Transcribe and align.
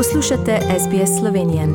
Poslušate 0.00 0.58
SBS 0.78 1.18
Slovenije. 1.18 1.68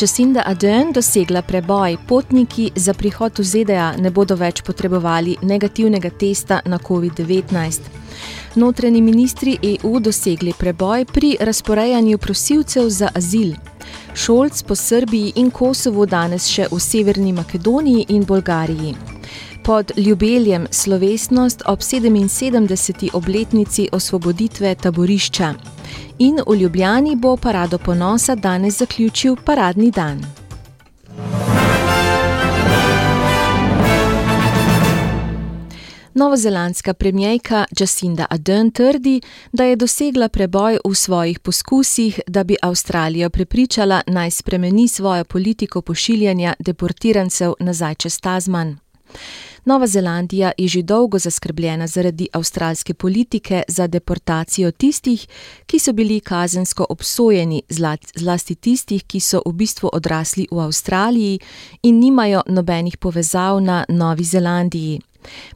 Jacinda 0.00 0.42
Ardern 0.46 0.92
dosegla 0.92 1.42
preboj, 1.42 1.96
potniki 2.08 2.70
za 2.76 2.94
prihod 2.94 3.38
v 3.38 3.42
ZDA 3.42 3.96
ne 3.98 4.10
bodo 4.10 4.36
več 4.36 4.62
potrebovali 4.62 5.36
negativnega 5.42 6.10
testa 6.10 6.60
na 6.64 6.78
COVID-19. 6.78 7.80
Notreni 8.54 9.00
ministri 9.02 9.58
EU 9.62 10.00
dosegli 10.00 10.52
preboj 10.58 11.04
pri 11.04 11.36
razporejanju 11.40 12.18
prosilcev 12.18 12.88
za 12.88 13.08
azil. 13.14 13.54
Šolc 14.16 14.62
po 14.62 14.74
Srbiji 14.74 15.32
in 15.36 15.50
Kosovu 15.50 16.06
danes 16.06 16.46
še 16.48 16.70
v 16.70 16.78
Severni 16.80 17.34
Makedoniji 17.36 18.06
in 18.08 18.22
Bolgariji. 18.24 18.94
Pod 19.62 19.92
ljubeljem 19.96 20.64
slovesnost 20.70 21.62
ob 21.66 21.84
77. 21.84 23.10
obletnici 23.12 23.88
osvoboditve 23.92 24.74
taborišča. 24.74 25.52
In 26.18 26.40
v 26.46 26.56
Ljubljani 26.62 27.16
bo 27.16 27.36
parado 27.36 27.78
ponosa 27.78 28.34
danes 28.34 28.78
zaključil 28.78 29.36
paradni 29.44 29.90
dan. 29.90 30.45
Novozelandska 36.16 36.94
premijejka 36.94 37.64
Jacinda 37.80 38.26
Ardern 38.30 38.70
trdi, 38.70 39.20
da 39.52 39.64
je 39.64 39.76
dosegla 39.76 40.28
preboj 40.28 40.78
v 40.84 40.94
svojih 40.94 41.38
poskusih, 41.38 42.20
da 42.26 42.44
bi 42.44 42.56
Avstralijo 42.62 43.30
prepričala 43.30 44.00
naj 44.06 44.30
spremeni 44.30 44.88
svojo 44.88 45.24
politiko 45.24 45.82
pošiljanja 45.82 46.54
deportirancev 46.58 47.52
nazaj 47.60 47.94
čez 47.94 48.20
Tasman. 48.20 48.78
Nova 49.64 49.86
Zelandija 49.86 50.52
je 50.58 50.68
že 50.68 50.82
dolgo 50.82 51.18
zaskrbljena 51.18 51.86
zaradi 51.86 52.28
avstralske 52.32 52.94
politike 52.94 53.62
za 53.68 53.86
deportacijo 53.86 54.70
tistih, 54.70 55.26
ki 55.66 55.78
so 55.78 55.92
bili 55.92 56.20
kazensko 56.20 56.86
obsojeni, 56.88 57.62
zlasti 58.14 58.54
tistih, 58.54 59.04
ki 59.04 59.20
so 59.20 59.42
v 59.46 59.52
bistvu 59.52 59.90
odrasli 59.92 60.48
v 60.50 60.60
Avstraliji 60.60 61.38
in 61.82 62.00
nimajo 62.00 62.42
nobenih 62.46 62.96
povezav 62.96 63.60
na 63.60 63.84
Novi 63.88 64.24
Zelandiji. 64.24 65.00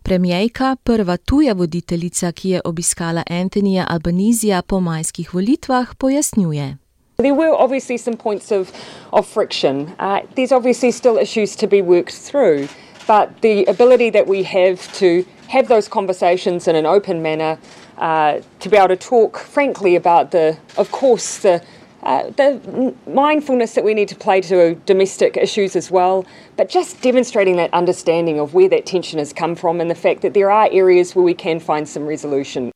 Premijejka, 0.02 0.76
prva 0.84 1.16
tuja 1.16 1.52
voditeljica, 1.54 2.32
ki 2.32 2.50
je 2.50 2.60
obiskala 2.64 3.22
Antonija 3.30 3.86
Albanizija 3.88 4.62
po 4.62 4.80
majskih 4.80 5.34
volitvah, 5.34 5.94
pojasnjuje. 5.98 6.76
There 7.16 7.34
were 7.34 7.52
obviously 7.52 7.98
some 7.98 8.16
points 8.16 8.52
of, 8.52 8.72
of 9.12 9.26
friction. 9.26 9.92
Uh, 9.98 10.20
there's 10.36 10.52
obviously 10.52 10.92
still 10.92 11.18
issues 11.18 11.56
to 11.56 11.66
be 11.66 11.82
worked 11.82 12.14
through, 12.14 12.68
but 13.06 13.28
the 13.42 13.64
ability 13.68 14.10
that 14.10 14.26
we 14.26 14.42
have 14.42 14.80
to 14.98 15.24
have 15.48 15.68
those 15.68 15.88
conversations 15.88 16.68
in 16.68 16.76
an 16.76 16.86
open 16.86 17.22
manner, 17.22 17.58
uh, 17.98 18.40
to 18.60 18.68
be 18.68 18.76
able 18.76 18.88
to 18.88 18.96
talk 18.96 19.38
frankly 19.38 19.96
about 19.96 20.30
the, 20.30 20.56
of 20.78 20.90
course, 20.92 21.38
the 21.38 21.62
uh, 22.02 22.30
the 22.36 22.94
mindfulness 23.06 23.74
that 23.74 23.84
we 23.84 23.94
need 23.94 24.08
to 24.08 24.16
play 24.16 24.40
to 24.40 24.74
domestic 24.86 25.36
issues 25.36 25.76
as 25.76 25.90
well, 25.90 26.24
but 26.56 26.68
just 26.68 27.02
demonstrating 27.02 27.56
that 27.56 27.70
understanding 27.72 28.40
of 28.40 28.54
where 28.54 28.68
that 28.68 28.86
tension 28.86 29.18
has 29.18 29.32
come 29.32 29.54
from 29.54 29.80
and 29.80 29.90
the 29.90 29.94
fact 29.94 30.22
that 30.22 30.34
there 30.34 30.50
are 30.50 30.68
areas 30.72 31.14
where 31.14 31.24
we 31.24 31.34
can 31.34 31.60
find 31.60 31.88
some 31.88 32.06
resolution. 32.08 32.70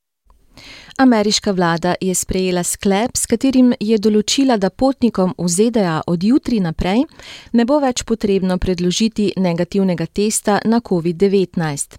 Ameriška 0.96 1.52
vlada 1.52 1.94
je 2.00 2.14
sprejela 2.14 2.62
sklep, 2.62 3.16
s 3.16 3.26
katerim 3.26 3.72
je 3.80 3.98
določila, 3.98 4.56
da 4.56 4.70
potnikom 4.70 5.34
v 5.38 5.48
ZDA 5.48 6.02
od 6.06 6.22
jutri 6.22 6.60
naprej 6.60 7.02
ne 7.52 7.64
bo 7.66 7.80
več 7.82 8.04
potrebno 8.06 8.58
predložiti 8.58 9.32
negativnega 9.36 10.06
testa 10.06 10.60
na 10.64 10.78
COVID-19. 10.80 11.98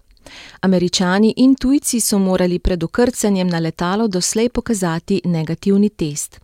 Američani 0.60 1.34
in 1.36 1.54
tujci 1.54 2.00
so 2.00 2.18
morali 2.18 2.58
pred 2.58 2.82
okrcanjem 2.82 3.48
na 3.48 3.58
letalo 3.58 4.08
doslej 4.08 4.48
pokazati 4.48 5.20
negativni 5.24 5.90
test. 5.90 6.40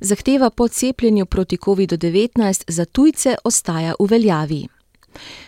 Zahteva 0.00 0.50
po 0.50 0.68
cepljenju 0.68 1.26
proti 1.26 1.56
COVID-19 1.56 2.64
za 2.68 2.84
tujce 2.84 3.36
ostaja 3.44 3.94
v 4.00 4.06
veljavi. 4.10 4.66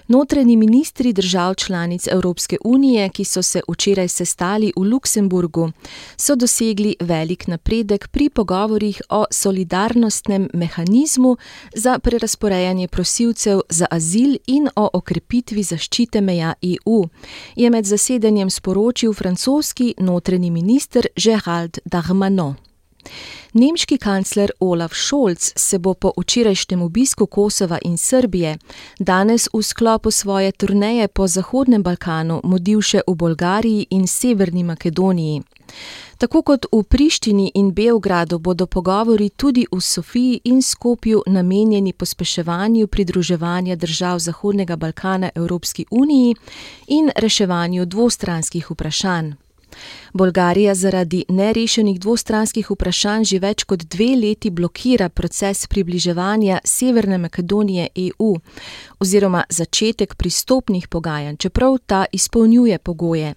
Notreni 0.09 0.57
ministri 0.57 1.13
držav 1.13 1.55
članic 1.55 2.07
Evropske 2.07 2.57
unije, 2.65 3.09
ki 3.09 3.25
so 3.25 3.43
se 3.43 3.61
včeraj 3.69 4.09
sestali 4.09 4.73
v 4.77 4.83
Luksemburgu, 4.83 5.71
so 6.17 6.37
dosegli 6.37 6.97
velik 7.01 7.47
napredek 7.47 8.09
pri 8.09 8.29
pogovorjih 8.29 9.03
o 9.09 9.25
solidarnostnem 9.31 10.49
mehanizmu 10.55 11.37
za 11.75 11.99
prerasporejanje 11.99 12.89
prosilcev 12.89 13.61
za 13.69 13.87
azil 13.91 14.37
in 14.47 14.69
o 14.77 14.91
okrepitvi 14.93 15.63
zaščite 15.63 16.21
meja 16.21 16.55
EU, 16.63 17.05
je 17.57 17.71
med 17.71 17.85
zasedanjem 17.85 18.51
sporočil 18.51 19.13
francoski 19.13 19.95
notreni 19.99 20.51
minister 20.51 21.07
Gerald 21.17 21.79
Darmanin. 21.85 22.68
Nemški 23.53 23.99
kancler 23.99 24.51
Olaf 24.61 24.93
Scholz 24.95 25.53
se 25.57 25.79
bo 25.79 25.95
po 25.95 26.13
včerajšnjem 26.17 26.83
obisku 26.83 27.27
Kosova 27.27 27.79
in 27.83 27.97
Srbije 27.97 28.59
danes 28.99 29.49
v 29.53 29.63
sklopu 29.63 30.11
svoje 30.11 30.53
turneje 30.53 31.09
po 31.09 31.27
Zahodnem 31.27 31.83
Balkanu 31.83 32.41
mudil 32.45 32.81
še 32.81 33.01
v 33.09 33.15
Bolgariji 33.15 33.87
in 33.91 34.07
Severni 34.07 34.65
Makedoniji. 34.65 35.43
Tako 36.19 36.43
kot 36.43 36.67
v 36.73 36.83
Prištini 36.83 37.53
in 37.55 37.71
Beogradu 37.71 38.39
bodo 38.39 38.67
pogovori 38.67 39.31
tudi 39.31 39.67
v 39.73 39.81
Sofiji 39.81 40.41
in 40.45 40.63
Skopju 40.63 41.23
namenjeni 41.27 41.93
pospeševanju 41.93 42.87
pridruževanja 42.87 43.77
držav 43.77 44.19
Zahodnega 44.19 44.77
Balkana 44.77 45.31
Evropski 45.35 45.87
uniji 45.91 46.35
in 46.87 47.11
reševanju 47.17 47.87
dvostranskih 47.87 48.71
vprašanj. 48.71 49.48
Bolgarija 50.13 50.75
zaradi 50.75 51.25
nerešenih 51.29 52.01
dvostranskih 52.01 52.71
vprašanj 52.71 53.25
že 53.25 53.39
več 53.39 53.65
kot 53.65 53.85
dve 53.85 54.17
leti 54.17 54.51
blokira 54.51 55.09
proces 55.09 55.67
približevanja 55.67 56.61
Severne 56.65 57.19
Makedonije 57.19 57.89
EU 57.97 58.37
oziroma 59.01 59.45
začetek 59.51 60.15
pristopnih 60.15 60.89
pogajanj, 60.89 61.37
čeprav 61.37 61.79
ta 61.87 62.05
izpolnjuje 62.13 62.79
pogoje. 62.79 63.35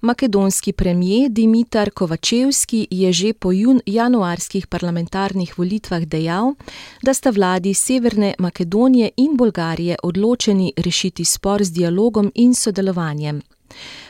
Makedonski 0.00 0.72
premijer 0.72 1.30
Dimitar 1.30 1.90
Kovačevski 1.90 2.86
je 2.90 3.12
že 3.12 3.32
po 3.32 3.52
jun 3.52 3.80
januarskih 3.86 4.66
parlamentarnih 4.66 5.58
volitvah 5.58 6.02
dejal, 6.04 6.54
da 7.02 7.14
sta 7.14 7.30
vladi 7.30 7.74
Severne 7.74 8.34
Makedonije 8.38 9.10
in 9.16 9.36
Bolgarije 9.36 9.96
odločeni 10.02 10.72
rešiti 10.76 11.24
spor 11.24 11.64
z 11.64 11.70
dialogom 11.70 12.32
in 12.34 12.54
sodelovanjem. 12.54 13.42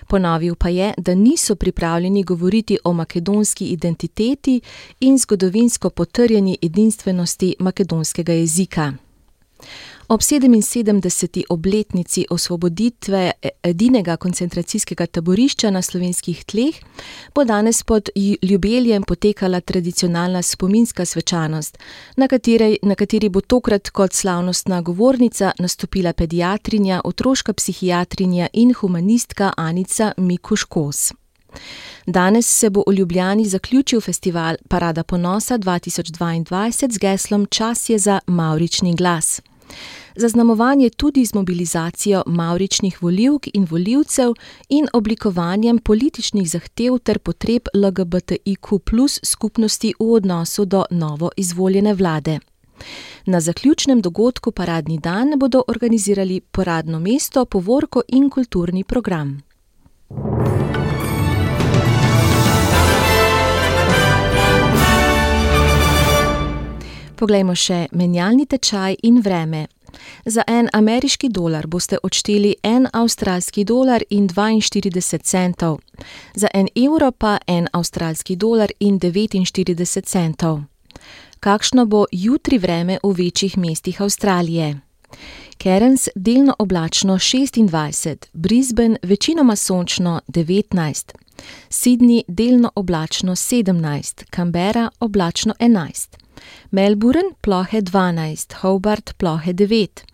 Ponovil 0.06 0.54
pa 0.54 0.69
je, 0.69 0.94
da 0.97 1.15
niso 1.15 1.54
pripravljeni 1.54 2.22
govoriti 2.22 2.78
o 2.84 2.93
makedonski 2.93 3.66
identiteti 3.66 4.60
in 5.00 5.19
zgodovinsko 5.19 5.91
potrjeni 5.91 6.59
edinstvenosti 6.62 7.54
makedonskega 7.59 8.32
jezika. 8.32 8.93
Ob 10.10 10.21
77. 10.21 11.43
obletnici 11.48 12.26
osvoboditve 12.31 13.32
edinega 13.62 14.16
koncentracijskega 14.16 15.06
taborišča 15.06 15.71
na 15.71 15.82
slovenskih 15.82 16.44
tleh 16.44 16.75
bo 17.34 17.44
danes 17.44 17.82
pod 17.82 18.09
ljubeljem 18.43 19.03
potekala 19.03 19.60
tradicionalna 19.60 20.43
spominska 20.43 21.04
svečanost, 21.04 21.78
na 22.16 22.28
kateri, 22.28 22.78
na 22.82 22.94
kateri 22.94 23.28
bo 23.28 23.41
tokrat 23.41 23.91
kot 23.91 24.12
slavnostna 24.12 24.81
govornica 24.81 25.53
nastopila 25.59 26.12
pediatrinja, 26.12 27.00
otroška 27.04 27.53
psihiatrinja 27.53 28.49
in 28.53 28.75
humanistka 28.75 29.53
Anica 29.56 30.12
Mikuškos. 30.16 31.12
Danes 32.06 32.47
se 32.59 32.70
bo 32.70 32.82
v 32.87 32.94
Ljubljani 32.94 33.44
zaključil 33.44 34.00
festival 34.00 34.56
Parada 34.69 35.03
ponosa 35.04 35.59
2022 35.59 36.93
z 36.93 36.99
geslom 36.99 37.46
Čas 37.46 37.88
je 37.88 37.99
za 37.99 38.20
Maurični 38.26 38.96
glas 38.96 39.40
zaznamovan 40.17 40.81
je 40.81 40.90
tudi 40.90 41.25
z 41.25 41.34
mobilizacijo 41.34 42.22
mauričnih 42.26 43.02
voljivk 43.02 43.49
in 43.55 43.67
voljivcev 43.70 44.32
in 44.69 44.87
oblikovanjem 44.93 45.78
političnih 45.78 46.50
zahtev 46.50 46.99
ter 46.99 47.19
potreb 47.19 47.62
LGBTIQ 47.75 48.78
skupnosti 49.22 49.94
v 50.00 50.12
odnosu 50.12 50.64
do 50.64 50.84
novo 50.90 51.31
izvoljene 51.37 51.94
vlade. 51.94 52.38
Na 53.26 53.40
zaključnem 53.40 54.00
dogodku 54.00 54.52
Paradni 54.52 54.99
dan 54.99 55.38
bodo 55.38 55.62
organizirali 55.69 56.40
paradno 56.40 57.00
mesto, 57.00 57.44
povorko 57.44 58.02
in 58.08 58.31
kulturni 58.31 58.84
program. 58.84 59.50
Poglejmo 67.20 67.52
še 67.52 67.90
menjalni 67.93 68.46
tečaj 68.49 68.94
in 69.05 69.19
vreme. 69.20 69.67
Za 70.25 70.40
en 70.49 70.70
ameriški 70.72 71.28
dolar 71.28 71.67
boste 71.67 71.99
odšteli 72.02 72.55
en 72.64 72.87
avstralski 72.96 73.64
dolar 73.69 74.00
in 74.08 74.28
42 74.28 75.19
centov, 75.20 75.81
za 76.34 76.49
en 76.55 76.69
evro 76.75 77.11
pa 77.12 77.38
en 77.46 77.69
avstralski 77.72 78.37
dolar 78.37 78.72
in 78.81 78.99
49 78.99 80.06
centov. 80.06 80.62
Kakšno 81.40 81.84
bo 81.87 82.06
jutri 82.12 82.58
vreme 82.58 82.99
v 83.02 83.12
večjih 83.12 83.58
mestih 83.58 84.00
Avstralije? 84.00 84.81
Cairns 85.62 86.08
delno 86.14 86.55
oblačno 86.58 87.19
26, 87.19 88.26
Brisbane 88.32 88.96
večinoma 89.02 89.56
sončno 89.56 90.20
19, 90.28 91.12
Sydney 91.69 92.23
delno 92.28 92.73
oblačno 92.75 93.37
17, 93.37 94.25
Canberra 94.37 94.90
oblačno 95.00 95.55
11, 95.58 96.16
Melbourne 96.72 97.34
plohe 97.40 97.81
12, 97.82 98.55
Hobart 98.62 99.14
plohe 99.19 99.52
9, 99.52 100.05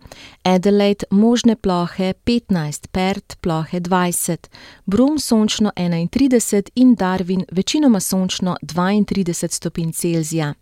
Adelaide 0.43 1.05
možne 1.11 1.55
plohe 1.55 2.13
15, 2.25 2.87
Perth 2.91 3.37
plohe 3.41 3.79
20, 3.79 4.49
Brum 4.85 5.19
sončno 5.19 5.71
31 5.75 6.71
in 6.75 6.95
Darwin 6.95 7.45
večinoma 7.51 7.99
sončno 7.99 8.55
32 8.61 9.51
stopinj 9.51 9.91
Celzija. 9.91 10.53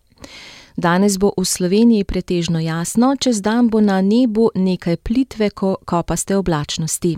Danes 0.75 1.18
bo 1.18 1.31
v 1.38 1.45
Sloveniji 1.45 2.04
pretežno 2.04 2.60
jasno, 2.60 3.16
čez 3.16 3.42
dan 3.42 3.69
bo 3.69 3.81
na 3.81 4.01
nebu 4.01 4.50
nekaj 4.56 4.98
plitve 4.98 5.50
kopaste 5.86 6.38
oblačnosti. 6.38 7.16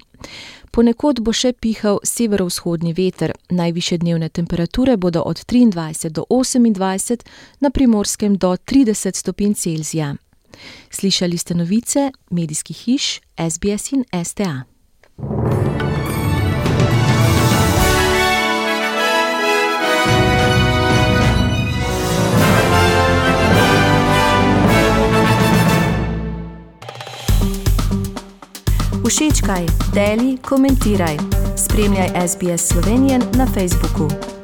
Ponekod 0.71 1.19
bo 1.25 1.33
še 1.33 1.53
pihal 1.57 1.97
severovzhodni 2.03 2.93
veter, 2.93 3.33
najviše 3.49 3.97
dnevne 3.97 4.29
temperature 4.29 4.97
bodo 4.97 5.21
od 5.25 5.41
23 5.41 6.09
do 6.09 6.25
28, 6.29 7.25
na 7.59 7.69
primorskem 7.69 8.37
do 8.37 8.53
30 8.53 9.15
stopinj 9.15 9.53
Celzija. 9.53 10.15
Slišali 10.89 11.37
ste 11.37 11.55
novice 11.55 12.11
medijskih 12.29 12.77
hiš 12.77 13.19
SBS 13.37 13.91
in 13.91 14.05
STA. 14.25 14.76
Všečkaj, 29.47 29.65
deli, 29.95 30.37
komentiraj. 30.43 31.17
Spremljaj 31.55 32.27
SBS 32.27 32.67
Slovenijo 32.67 33.19
na 33.37 33.47
Facebooku. 33.47 34.36